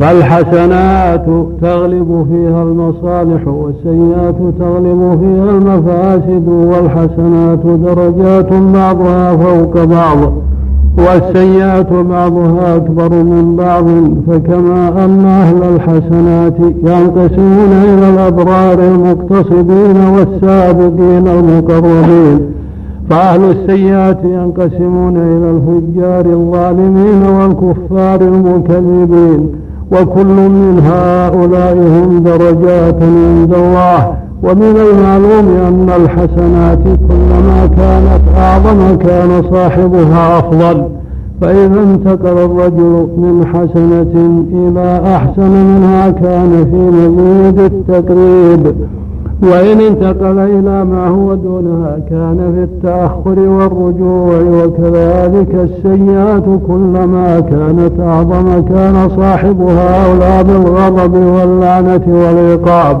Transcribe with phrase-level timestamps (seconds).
[0.00, 1.26] فالحسنات
[1.62, 10.32] تغلب فيها المصالح والسيئات تغلب فيها المفاسد والحسنات درجات بعضها فوق بعض
[10.98, 13.84] والسيئات بعضها أكبر من بعض
[14.28, 22.40] فكما أن أهل الحسنات ينقسمون إلى الأبرار المقتصدين والسابقين المقربين
[23.10, 34.14] فأهل السيئات ينقسمون إلى الفجار الظالمين والكفار المكذبين وكل من هؤلاء هم درجات عند الله.
[34.42, 40.84] ومن المعلوم أن الحسنات كلما كانت أعظم كان صاحبها أفضل.
[41.40, 48.74] فإذا انتقل الرجل من حسنة إلى أحسن منها كان في مزيد التقريب.
[49.42, 58.62] وإن انتقل إلى ما هو دونها كان في التأخر والرجوع وكذلك السيئات كلما كانت أعظم
[58.68, 63.00] كان صاحبها أولى بالغضب واللعنة والعقاب.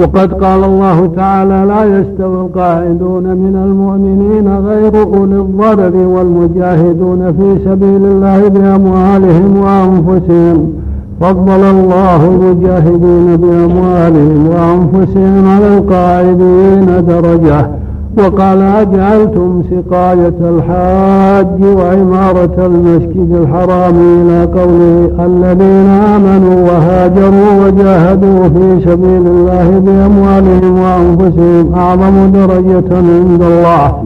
[0.00, 8.04] وقد قال الله تعالى لا يستوي القاعدون من المؤمنين غير أولي الضرر والمجاهدون في سبيل
[8.04, 10.72] الله بأموالهم وأنفسهم
[11.20, 17.70] فضل الله المجاهدين بأموالهم وأنفسهم على القاعدين درجة.
[18.18, 29.26] وقال أجعلتم سقاية الحاج وعمارة المسجد الحرام إلى قوله الذين آمنوا وهاجروا وجاهدوا في سبيل
[29.26, 34.04] الله بأموالهم وأنفسهم أعظم درجة عند الله.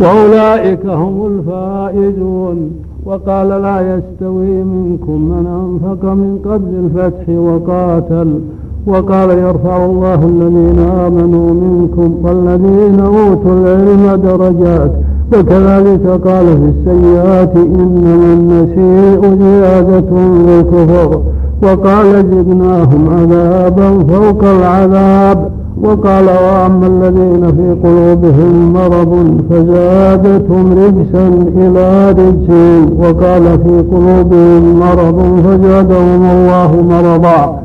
[0.00, 2.85] وأولئك هم الفائزون.
[3.06, 8.40] وقال لا يستوي منكم من أنفق من قبل الفتح وقاتل.
[8.86, 14.92] وقال يرفع الله الذين آمنوا منكم والذين أوتوا العلم درجات.
[15.32, 20.10] وكذلك قال في السيئات إنما النسيء زيادة
[20.46, 21.20] للكفر.
[21.62, 25.50] وقال زدناهم عذابا فوق العذاب.
[25.82, 36.22] وقال وأما الذين في قلوبهم مرض فزادتهم رجسا إلى رجسهم وقال في قلوبهم مرض فزادهم
[36.24, 37.60] الله مرضا.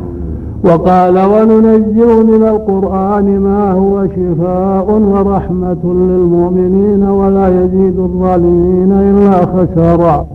[0.65, 10.25] وقال وننزل من القرآن ما هو شفاء ورحمة للمؤمنين ولا يزيد الظالمين إلا خسارا.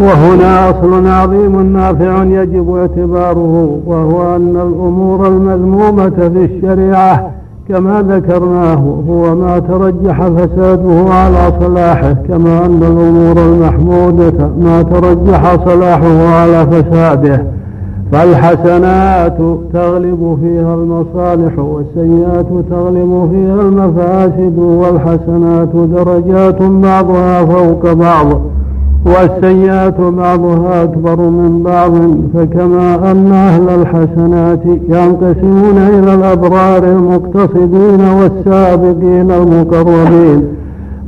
[0.00, 7.30] وهنا أصل عظيم نافع يجب اعتباره وهو أن الأمور المذمومة في الشريعة
[7.68, 16.28] كما ذكرناه هو ما ترجح فساده على صلاحه كما أن الأمور المحمودة ما ترجح صلاحه
[16.28, 17.42] على فساده.
[18.12, 19.38] فالحسنات
[19.72, 28.40] تغلب فيها المصالح والسيئات تغلب فيها المفاسد والحسنات درجات بعضها فوق بعض.
[29.06, 31.92] والسيئات بعضها أكبر من بعض
[32.34, 40.44] فكما أن أهل الحسنات ينقسمون إلى الأبرار المقتصدين والسابقين المقربين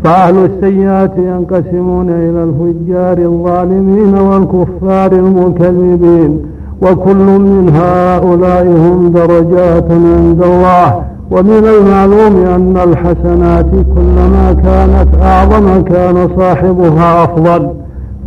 [0.04, 6.40] فأهل السيئات ينقسمون إلى الفجار الظالمين والكفار المكذبين
[6.82, 11.02] وكل من هؤلاء هم درجات عند الله.
[11.30, 17.68] ومن المعلوم أن الحسنات كلما كانت أعظم كان صاحبها أفضل.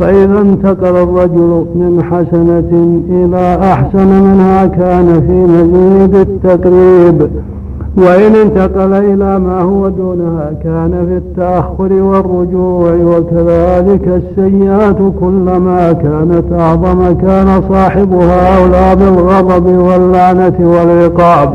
[0.02, 7.30] فإذا انتقل الرجل من حسنة إلى أحسن منها كان في مزيد التقريب.
[7.96, 17.12] وإن انتقل إلى ما هو دونها كان في التأخر والرجوع وكذلك السيئات كلما كانت أعظم
[17.12, 21.54] كان صاحبها أولى بالغضب واللعنة والعقاب.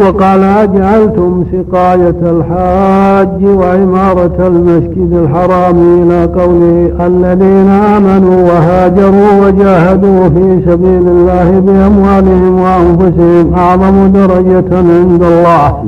[0.00, 11.08] وقال أجعلتم سقاية الحاج وعمارة المسجد الحرام إلى قوله الذين آمنوا وهاجروا وجاهدوا في سبيل
[11.08, 15.84] الله بأموالهم وأنفسهم أعظم درجة عند الله.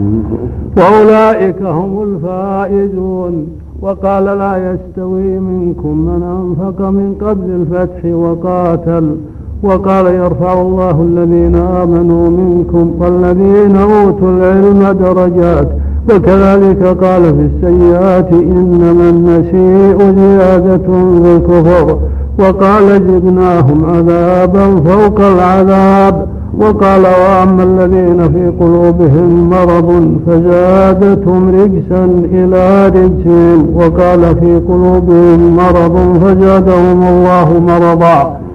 [0.76, 3.46] وأولئك هم الفائزون.
[3.82, 9.16] وقال لا يستوي منكم من أنفق من قبل الفتح وقاتل.
[9.62, 15.68] وقال يرفع الله الذين آمنوا منكم والذين أوتوا العلم درجات
[16.10, 20.88] وكذلك قال في السيئات إنما النسيء زيادة
[21.22, 21.98] بالكفر
[22.38, 26.26] وقال زدناهم عذابا فوق العذاب
[26.58, 37.02] وقال وأما الذين في قلوبهم مرض فزادتهم رجسا إلى رجسهم وقال في قلوبهم مرض فزادهم
[37.02, 38.47] الله مرضا.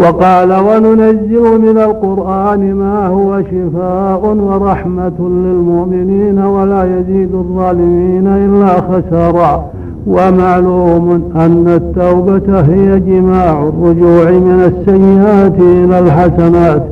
[0.00, 9.70] وقال وننزل من القرآن ما هو شفاء ورحمة للمؤمنين ولا يزيد الظالمين إلا خسارا.
[10.06, 16.82] ومعلوم أن التوبة هي جماع الرجوع من السيئات إلى الحسنات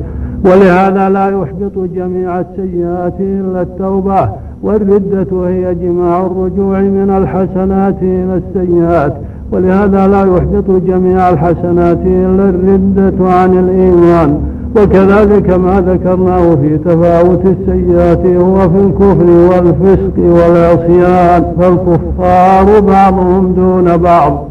[0.45, 4.29] ولهذا لا يحبط جميع السيئات إلا التوبة
[4.63, 9.13] والردة هي جماع الرجوع من الحسنات إلى السيئات.
[9.51, 14.37] ولهذا لا يحبط جميع الحسنات إلا الردة عن الإيمان.
[14.75, 24.45] وكذلك ما ذكرناه في تفاوت السيئات هو في الكفر والفسق والعصيان فالكفار بعضهم دون بعض.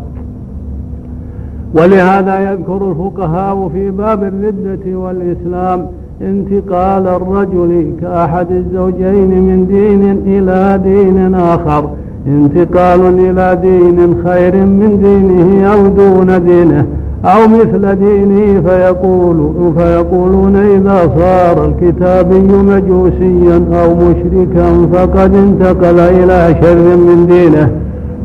[1.75, 5.87] ولهذا يذكر الفقهاء في باب الردة والإسلام
[6.23, 11.91] انتقال الرجل كأحد الزوجين من دين إلى دين آخر.
[12.29, 16.87] انتقال إلى دين خير من دينه أو دون دينه
[17.25, 26.97] أو مثل دينه فيقول فيقولون إذا صار الكتابي مجوسيا أو مشركا فقد انتقل إلى شر
[26.97, 27.71] من دينه.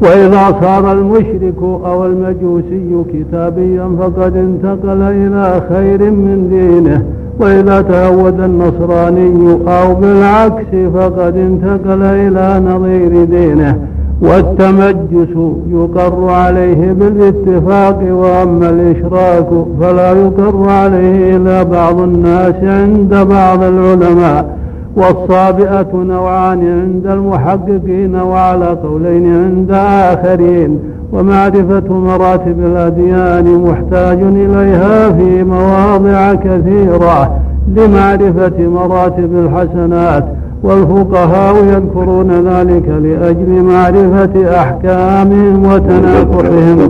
[0.01, 7.03] وإذا صار المشرك أو المجوسي كتابيا فقد انتقل إلى خير من دينه.
[7.39, 13.77] وإذا تعود النصراني أو بالعكس فقد انتقل إلى نظير دينه.
[14.23, 15.35] والتمجس
[15.71, 19.47] يقر عليه بالاتفاق وأما الإشراك
[19.81, 24.57] فلا يقر عليه إلا بعض الناس عند بعض العلماء
[24.95, 30.79] والصابئة نوعان عند المحققين وعلى قولين عند آخرين
[31.13, 37.39] ومعرفة مراتب الأديان محتاج إليها في مواضع كثيرة
[37.75, 40.25] لمعرفة مراتب الحسنات
[40.63, 46.89] والفقهاء يذكرون ذلك لأجل معرفة أحكامهم وتناقضهم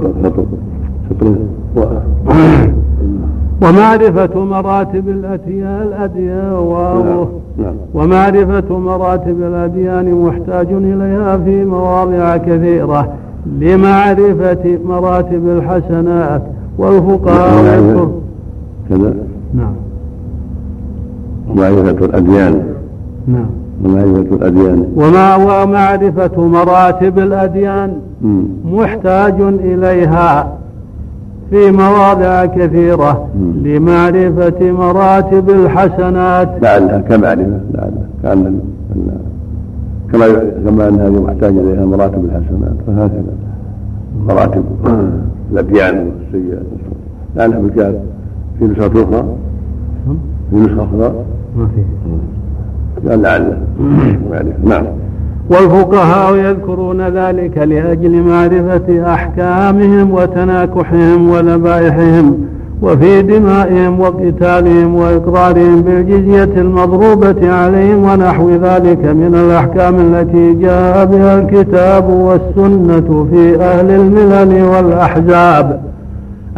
[3.61, 7.27] ومعرفة مراتب الأديان الأديان.
[7.93, 13.07] ومعرفة مراتب الأديان محتاج إليها في مواضع كثيرة.
[13.59, 16.41] لمعرفة مراتب الحسنات.
[16.77, 17.89] والفقهاء نعم.
[17.89, 18.11] يذكر
[18.89, 19.13] كذا.
[19.53, 19.73] نعم.
[21.55, 22.63] معرفة الأديان.
[23.27, 23.62] نعم.
[23.85, 24.87] ومعرفة الأديان.
[24.95, 27.93] وما ومعرفة مراتب الأديان؟
[28.65, 30.57] محتاج إليها
[31.49, 33.27] في مواضع كثيرة
[33.63, 36.49] لمعرفة مراتب الحسنات.
[36.61, 38.59] لعلها كمعرفة لعلها كأن
[40.11, 40.25] كما
[40.65, 43.33] كما أن هذه محتاجة إليها مراتب الحسنات فهكذا
[44.27, 44.63] مراتب
[45.51, 46.65] الأديان والسيئات.
[47.35, 47.99] لعلها بالكاد
[48.59, 49.25] في نسخة أخرى.
[50.49, 51.13] في نسخة أخرى.
[51.57, 51.81] ما في.
[53.05, 53.57] لعله
[54.63, 54.83] نعم.
[55.49, 62.37] والفقهاء يذكرون ذلك لأجل معرفة أحكامهم وتناكحهم وذبائحهم
[62.81, 72.09] وفي دمائهم وقتالهم وإقرارهم بالجزية المضروبة عليهم ونحو ذلك من الأحكام التي جاء بها الكتاب
[72.09, 75.81] والسنة في أهل الملل والأحزاب.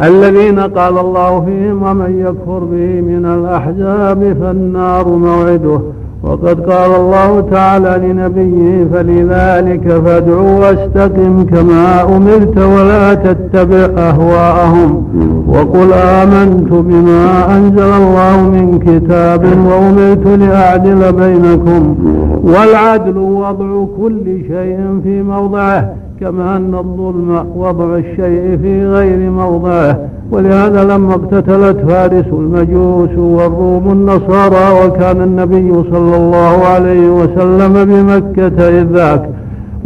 [0.02, 5.80] الذين قال الله فيهم ومن يكفر به من الأحزاب فالنار موعده.
[6.26, 15.04] وقد قال الله تعالى لنبيه فلذلك فادع واستقم كما أمرت ولا تتبع أهواءهم.
[15.48, 21.96] وقل آمنت بما أنزل الله من كتاب وأمرت لأعدل بينكم
[22.44, 29.98] والعدل وضع كل شيء في موضعه كما أن الظلم وضع الشيء في غير موضعه
[30.32, 38.86] ولهذا لما اقتتلت فارس المجوس والروم النصارى وكان النبي صلى الله عليه وسلم بمكة إذ
[38.92, 39.30] ذاك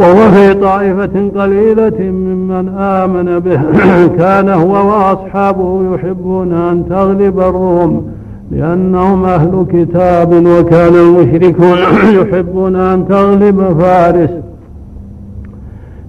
[0.01, 3.61] وهو في طائفة قليلة ممن آمن به.
[4.19, 8.07] كان هو وأصحابه يحبون أن تغلب الروم
[8.51, 11.79] لأنهم أهل كتاب وكان المشركون
[12.21, 14.31] يحبون أن تغلب فارس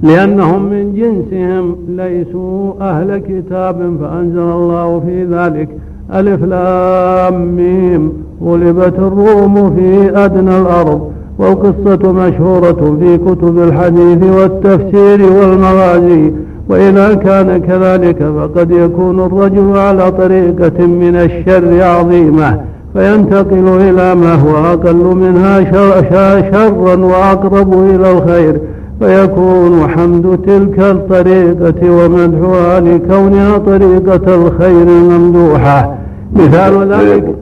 [0.04, 5.70] لأنهم من جنسهم ليسوا أهل كتاب فأنزل الله في ذلك.
[6.14, 11.12] ألف لام ميم غلبت الروم في أدنى الأرض.
[11.40, 16.32] والقصة مشهورة في كتب الحديث والتفسير والمغازي
[16.70, 22.60] وإذا كان كذلك فقد يكون الرجل على طريقة من الشر عظيمة
[22.94, 28.60] فينتقل إلى ما هو أقل منها شرا وأقرب إلى الخير
[29.00, 35.96] فيكون حمد تلك الطريقة ومدحها لكونها طريقة الخير الممدوحة
[36.36, 37.36] مثال ذلك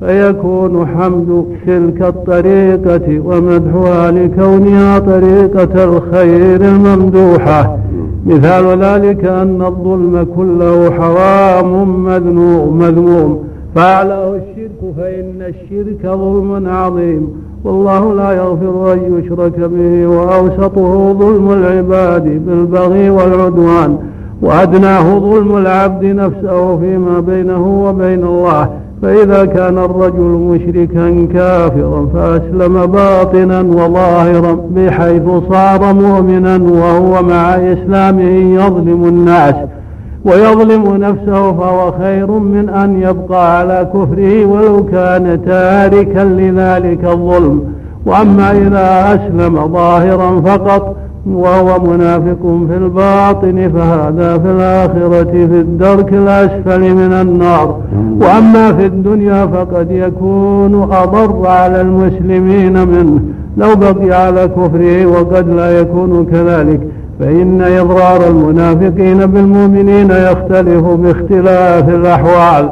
[0.00, 7.78] فيكون حمد تلك الطريقة ومدحها لكونها طريقة الخير الممدوحة
[8.26, 13.44] مثال ذلك أن الظلم كله حرام مذموم مذموم.
[13.74, 17.28] فأعلأه الشرك فإن الشرك ظلم عظيم.
[17.64, 23.98] والله لا يغفر أن يشرك به وأوسطه ظلم العباد بالبغي والعدوان.
[24.42, 28.68] وأدناه ظلم العبد نفسه فيما بينه وبين الله.
[29.02, 39.04] فإذا كان الرجل مشركا كافرا فأسلم باطنا وظاهرا بحيث صار مؤمنا وهو مع إسلامه يظلم
[39.04, 39.54] الناس
[40.24, 47.64] ويظلم نفسه فهو خير من أن يبقى على كفره ولو كان تاركا لذلك الظلم.
[48.06, 50.96] وأما إذا أسلم ظاهرا فقط
[51.26, 57.76] وهو منافق في الباطن فهذا في الآخرة في الدرك الأسفل من النار.
[58.20, 63.20] وأما في الدنيا فقد يكون أضر على المسلمين منه.
[63.56, 66.80] لو بقي على كفره وقد لا يكون كذلك.
[67.20, 72.68] فإن إضرار المنافقين بالمؤمنين يختلف باختلاف الأحوال.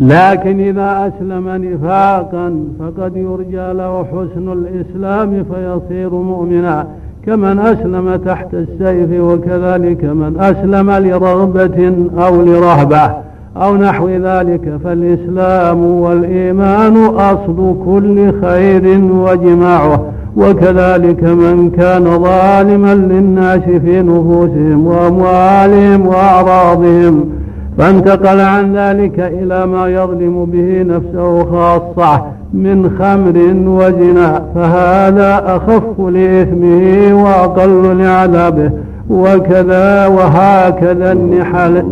[0.00, 6.86] لكن إذا أسلم نفاقا فقد يرجى له حسن الإسلام فيصير مؤمنا.
[7.26, 13.12] كمن أسلم تحت السيف وكذلك من أسلم لرغبة أو لرهبة
[13.56, 20.00] أو نحو ذلك فالإسلام والإيمان أصل كل خير وجماعه.
[20.36, 27.24] وكذلك من كان ظالما للناس في نفوسهم وأموالهم وأعراضهم
[27.78, 32.22] فانتقل عن ذلك إلى ما يظلم به نفسه خاصة
[32.54, 38.70] من خمر وزنا فهذا أخف لإثمه وأقل لعذابه
[39.10, 41.84] وكذا وهكذا النحل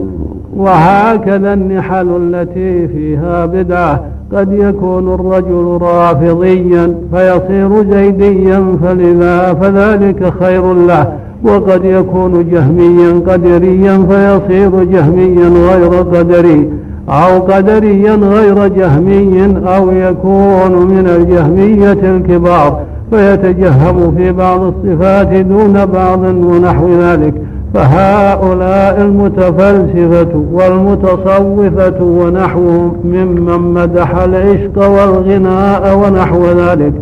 [0.57, 4.01] وهكذا النحل التي فيها بدعة.
[4.33, 11.13] قد يكون الرجل رافضيا فيصير زيديا فلذا فذلك خير له.
[11.45, 16.71] وقد يكون جهميا قدريا فيصير جهميا غير قدري
[17.09, 26.23] أو قدريا غير جهمي أو يكون من الجهمية الكبار فيتجهم في بعض الصفات دون بعض
[26.25, 27.35] ونحو ذلك.
[27.75, 36.93] فهؤلاء المتفلسفة والمتصوفة ونحوهم ممن مدح العشق والغناء ونحو ذلك.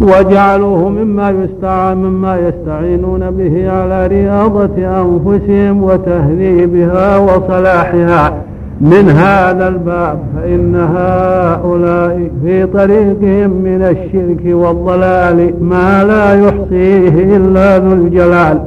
[0.00, 8.32] وجعلوه مما يستعان مما يستعينون به على رياضة أنفسهم وتهذيبها وصلاحها.
[8.80, 17.92] من هذا الباب فإن هؤلاء في طريقهم من الشرك والضلال ما لا يحصيه إلا ذو
[17.92, 18.60] الجلال.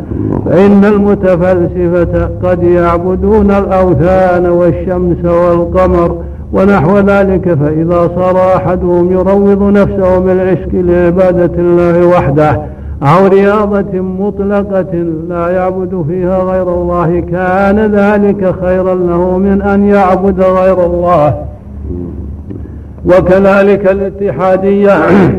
[0.45, 6.17] فإن المتفلسفة قد يعبدون الأوثان والشمس والقمر
[6.53, 12.61] ونحو ذلك فإذا صار أحدهم يروض نفسه بالعشق لعبادة الله وحده
[13.03, 14.93] أو رياضة مطلقة
[15.29, 21.45] لا يعبد فيها غير الله كان ذلك خيرا له من أن يعبد غير الله.
[23.05, 24.91] وكذلك الاتحادية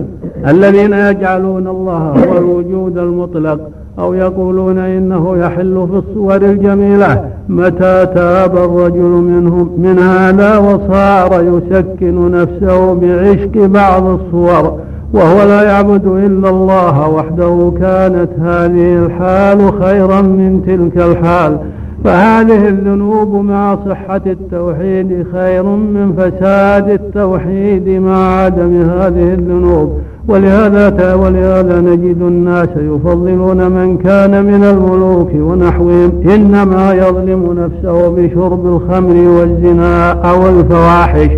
[0.53, 3.61] الذين يجعلون الله هو الوجود المطلق
[3.99, 12.31] أو يقولون إنه يحل في الصور الجميلة متى تاب الرجل منهم من هذا وصار يسكن
[12.31, 14.79] نفسه بعشق بعض الصور
[15.13, 21.59] وهو لا يعبد إلا الله وحده كانت هذه الحال خيرا من تلك الحال.
[22.05, 29.99] فهذه الذنوب مع صحة التوحيد خير من فساد التوحيد مع عدم هذه الذنوب.
[30.29, 39.29] ولهذا ولهذا نجد الناس يفضلون من كان من الملوك ونحوهم إنما يظلم نفسه بشرب الخمر
[39.29, 41.31] والزنا أو الفواحش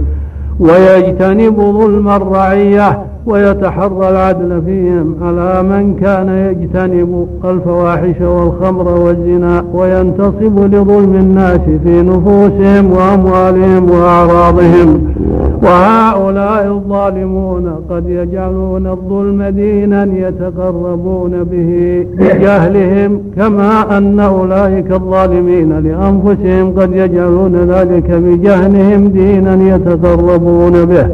[0.61, 11.14] ويجتنب ظلم الرعية ويتحرى العدل فيهم على من كان يجتنب الفواحش والخمر والزنا وينتصب لظلم
[11.14, 15.16] الناس في نفوسهم وأموالهم وأعراضهم.
[15.62, 26.97] وهؤلاء الظالمون قد يجعلون الظلم دينا يتقربون به بجهلهم كما أن أولئك الظالمين لأنفسهم قد
[26.97, 31.06] يجعلون ذلك بجهلهم دينا يتقربون به.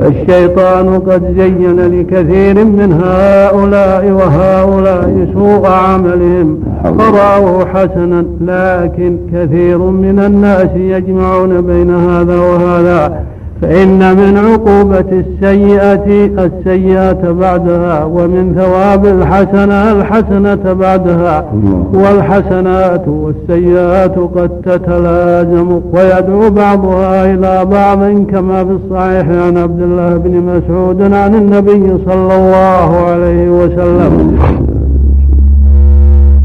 [0.00, 6.58] فالشيطان قد زين لكثير من هؤلاء وهؤلاء سوء عملهم.
[6.98, 13.24] فرأوه حسنا لكن كثير من الناس يجمعون بين هذا وهذا.
[13.62, 21.44] فإن من عقوبة السيئة السيئة بعدها ومن ثواب الحسنة الحسنة بعدها.
[21.94, 25.80] والحسنات والسيئات قد تتلازم.
[25.92, 27.98] ويدعو بعضها إلى بعض
[28.30, 34.38] كما في الصحيح عن عبد الله بن مسعود عن النبي صلى الله عليه وسلم.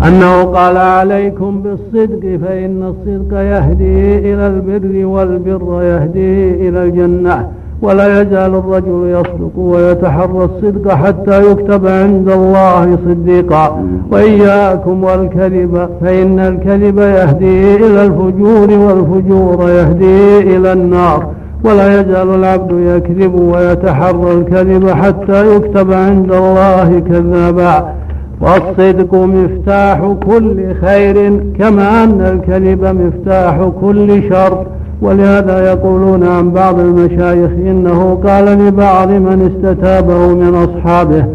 [0.07, 7.47] أنه قال عليكم بالصدق فإن الصدق يهدي إلى البر والبر يهدي إلى الجنة
[7.81, 13.85] ولا يزال الرجل يصدق ويتحرى الصدق حتى يكتب عند الله صديقا.
[14.11, 21.27] وإياكم والكذب فإن الكذب يهدي إلى الفجور والفجور يهدي إلى النار
[21.65, 27.93] ولا يزال العبد يكذب ويتحرى الكذب حتى يكتب عند الله كذابا.
[28.41, 34.65] والصدق مفتاح كل خير كما أن الكذب مفتاح كل شر.
[35.01, 41.25] ولهذا يقولون عن بعض المشايخ إنه قال لبعض من استتابه من أصحابه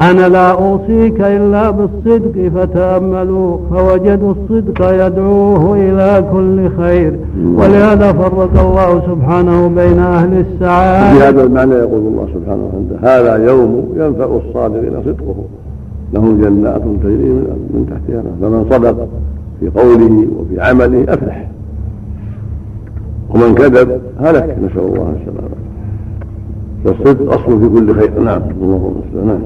[0.00, 7.12] أنا لا أوصيك إلا بالصدق فتأملوا فوجدوا الصدق يدعوه إلى كل خير.
[7.56, 11.18] ولهذا فرق الله سبحانه بين أهل السعادة.
[11.18, 15.34] في هذا المعنى يقول الله سبحانه وتعالى هذا يوم ينفع الصادقين صدقه
[16.14, 17.30] لهم جنات تجري
[17.74, 19.08] من تحتها فمن صدق
[19.60, 21.48] في قوله وفي عمله أفلح.
[23.30, 25.56] ومن كذب هلك نسأل الله السلامة.
[26.84, 28.20] فالصدق أصل في كل خير.
[28.20, 28.94] نعم اللهم
[29.26, 29.40] نعم.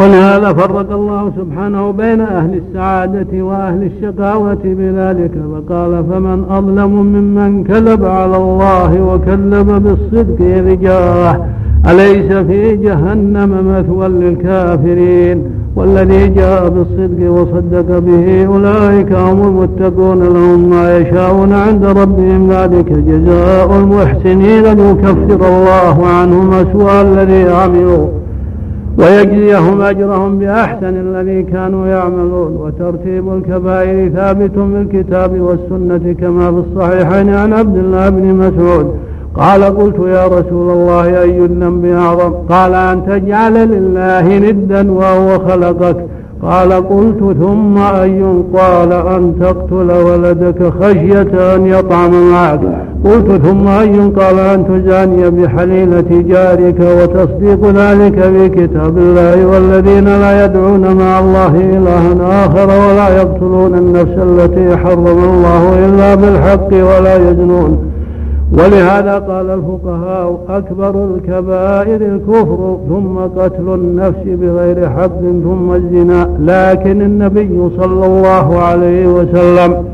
[0.00, 8.04] ولهذا فرق الله سبحانه بين أهل السعادة وأهل الشقاوة بذلك فقال فمن أظلم ممن كذب
[8.04, 11.46] على الله وكذب بالصدق إذ جاءه
[11.90, 15.42] أليس في جهنم مثوى للكافرين
[15.76, 23.78] والذي جاء بالصدق وصدق به أولئك هم المتقون لهم ما يشاءون عند ربهم ذلك جزاء
[23.78, 28.06] المحسنين ليكفر الله عنهم أسوأ الذي عملوا
[28.98, 37.28] ويجزيهم أجرهم بأحسن الذي كانوا يعملون وترتيب الكبائر ثابت في الكتاب والسنة كما في الصحيحين
[37.28, 38.94] عن عبد الله بن مسعود
[39.36, 45.96] قال قلت يا رسول الله أي الذنب أعظم؟ قال أن تجعل لله ندا وهو خلقك.
[46.42, 48.22] قال قلت ثم أي
[48.54, 52.60] قال أن تقتل ولدك خشية أن يطعم معك.
[53.04, 60.44] قلت ثم أي قال أن تزاني بحليلة جارك وتصديق ذلك في كتاب الله والذين لا
[60.44, 67.93] يدعون مع الله إلها آخر ولا يقتلون النفس التي حرم الله إلا بالحق ولا يزنون
[68.52, 77.68] ولهذا قال الفقهاء أكبر الكبائر الكفر ثم قتل النفس بغير حق ثم الزنا لكن النبي
[77.76, 79.84] صلى الله عليه وسلم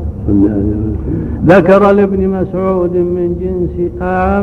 [1.47, 3.91] ذكر لابن مسعود من جنس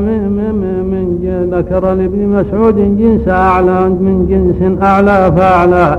[0.04, 0.54] من,
[0.90, 5.98] من ذكر لابن مسعود جنس أعلى من جنس أعلى فأعلى.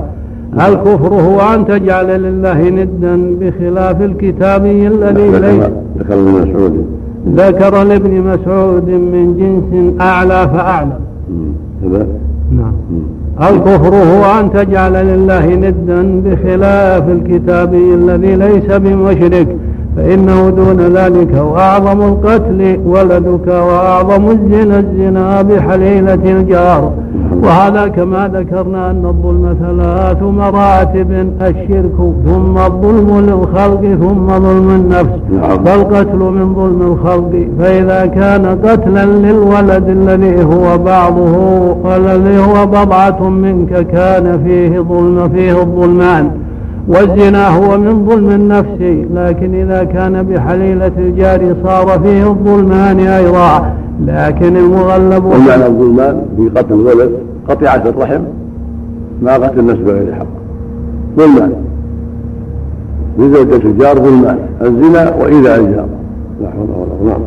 [0.54, 5.64] الكفر هو أن تجعل لله ندا بخلاف الكتابي الذي ليس
[5.98, 6.99] ذكر ابن مسعود.
[7.28, 10.98] ذكر لابن مسعود من جنس أعلى فأعلى.
[12.52, 12.72] نعم.
[13.42, 19.56] الكفر هو أن تجعل لله ندا بخلاف الكتابي الذي ليس بمشرك؟
[19.96, 26.92] فإنه دون ذلك وأعظم القتل ولدك وأعظم الزنا الزنا بحليلة الجار.
[27.42, 31.10] وهذا كما ذكرنا أن الظلم ثلاث مراتب
[31.42, 35.20] الشرك ثم الظلم للخلق ثم ظلم النفس.
[35.64, 37.48] فالقتل من ظلم الخلق.
[37.58, 41.36] فإذا كان قتلا للولد الذي هو بعضه
[41.84, 46.30] والذي هو بضعة منك كان فيه ظلم فيه الظلمان.
[46.88, 48.80] والزنا هو من ظلم النفس.
[49.14, 53.72] لكن إذا كان بحليلة الجار صار فيه الظلمان أيضا.
[54.06, 57.10] لكن المغلب ومعنى الظلمان في قتل الولد
[57.48, 58.20] قطيعة الرحم
[59.22, 60.26] ما قتل النفس بغير حق.
[61.16, 61.52] ظلمان
[63.18, 65.88] لزوجة الجار ظلمان الزنا وإذا الجار.
[66.42, 67.10] لا حول ولا قوة.
[67.10, 67.20] نعم.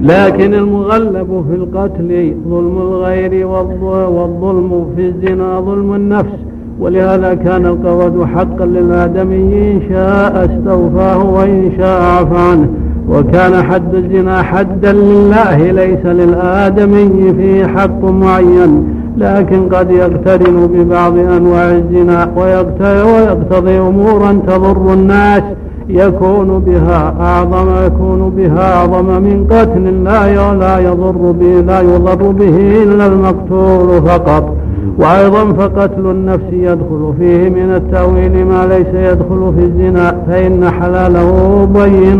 [0.00, 6.38] لكن المغلب في القتل ظلم الغير والظلم في الزنا ظلم النفس.
[6.80, 12.68] ولهذا كان القود حقا للآدمي إن شاء استوفاه وإن شاء عفى عنه.
[13.08, 21.70] وكان حد الزنا حدا لله ليس للآدمي فيه حق معين لكن قد يقترن ببعض أنواع
[21.70, 25.42] الزنا ويقتضي أمورا تضر الناس
[25.88, 33.06] يكون بها أعظم يكون بها أعظم من قتل لا يضر به لا يضر به إلا
[33.06, 34.56] المقتول فقط.
[34.98, 42.18] وأيضا فقتل النفس يدخل فيه من التأويل ما ليس يدخل في الزنا فإن حلاله بين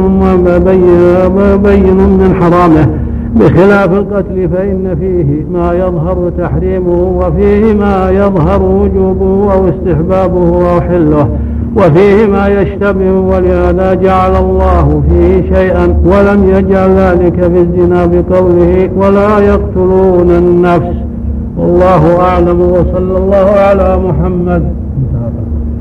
[1.62, 2.88] بين من حرامه.
[3.36, 11.28] بخلاف القتل فإن فيه ما يظهر تحريمه وفيه ما يظهر وجوبه أو استحبابه أو حله.
[11.76, 19.38] وفيه ما يشتبه ولهذا جعل الله فيه شيئا ولم يجعل ذلك في الزنا بقوله ولا
[19.38, 21.05] يقتلون النفس.
[21.56, 24.62] والله أعلم وصلى الله على محمد.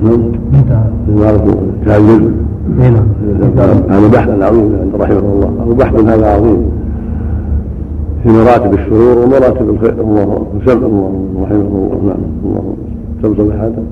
[0.04, 0.30] انتهى.
[0.54, 0.90] انتهى
[2.78, 3.08] نعم.
[3.90, 6.72] هذا بحث عظيم عند رحمه الله هذا بحث هذا عظيم.
[8.24, 9.94] في مراتب الشرور ومراتب الخير.
[10.02, 11.12] الله سبع الله
[11.42, 11.98] رحمه الله.
[12.08, 12.24] نعم.
[12.46, 12.64] الله
[13.22, 13.84] سبع هذا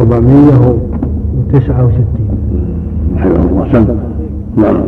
[0.00, 0.76] أربعمية
[1.38, 2.30] وتسعة وستين.
[3.16, 3.72] رحمه الله.
[3.72, 3.94] سبع
[4.56, 4.86] نعم.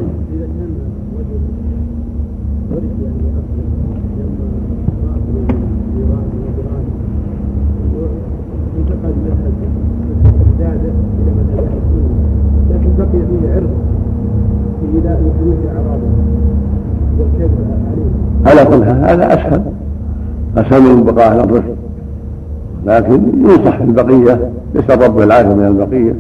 [18.46, 19.62] على كل هذا أسهل.
[20.57, 21.74] أسهل من بقاء على الرفق
[22.87, 26.14] لكن ينصح البقية يسال ربه العافيه من البقية.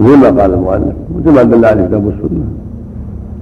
[0.00, 2.44] مثل ما قال المؤلف مثل ما دل عليه كتاب السنة.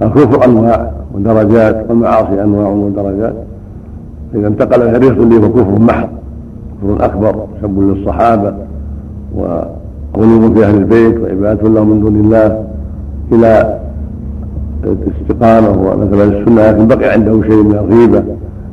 [0.01, 3.33] الكفر أنواع ودرجات والمعاصي أنواع ودرجات.
[4.35, 6.09] إذا انتقل إلى الرفق اللي هو كفر محض
[6.83, 8.53] كفر أكبر سب للصحابة
[9.35, 12.63] وغلو في أهل البيت وعبادة لهم من دون الله
[13.31, 13.79] إلى
[14.83, 16.71] الاستقامة ومثلا السنة.
[16.71, 18.23] لكن بقي عنده شيء من الغيبة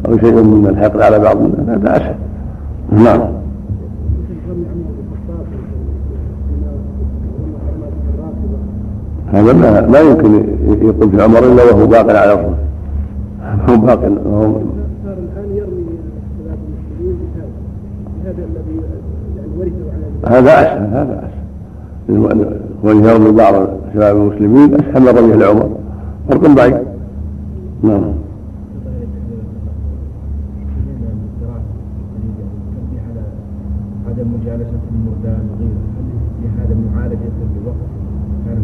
[0.08, 1.78] أو شيء من الحقد على بعض الناس.
[1.78, 2.14] هذا أسهل
[3.04, 3.37] نعم.
[9.32, 10.34] هذا ما لا يمكن
[10.82, 12.54] يقول في عمر إلا وهو باق على الرسول
[13.68, 14.60] هو باق هو
[20.26, 23.54] هذا اسهل هذا اسهل يرمي بعض
[23.94, 25.70] شباب المسلمين أسهل من رميه لعمر.
[26.28, 26.76] فرق بعيد
[27.82, 28.12] نعم.
[34.08, 35.88] عدم مجالسة المردان وغيره
[36.58, 37.18] هذا معالجة
[37.62, 37.88] الوقت؟
[38.48, 38.58] كان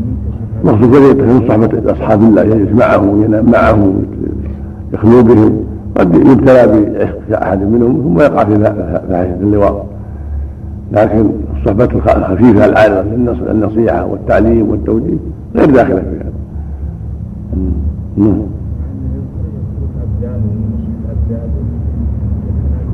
[0.64, 4.02] منتشر مقصود ذلك من صحبة أصحاب الله يجلس معهم وينام معهم
[4.92, 5.64] يخلو بهم
[5.96, 8.58] قد يبتلى بعشق أحد منهم ثم يقع في
[9.08, 9.84] فاحشة اللواط.
[10.92, 11.84] لكن الصحبة
[12.16, 13.02] الخفيفة العارضة
[13.52, 15.16] للنصيحة والتعليم والتوجيه
[15.56, 16.32] غير داخلة في هذا.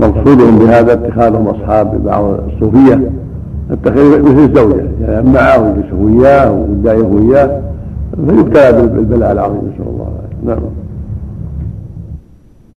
[0.00, 3.10] مقصودهم بهذا اتخاذهم أصحاب بعض الصوفية.
[3.70, 7.60] التخيل مثل الزوجة يعني معه ويجلس وياه ويدعيه وياه
[8.28, 10.54] فيبتلى بالبلاء العظيم نسأل الله العافية.
[10.54, 10.60] نعم.